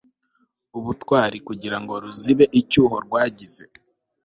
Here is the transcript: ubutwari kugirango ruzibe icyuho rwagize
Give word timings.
ubutwari 0.77 1.37
kugirango 1.47 1.93
ruzibe 2.03 2.45
icyuho 2.59 2.95
rwagize 3.05 3.63